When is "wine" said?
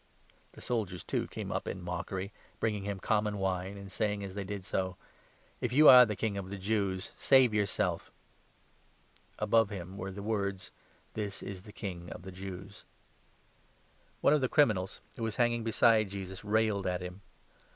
3.43-3.77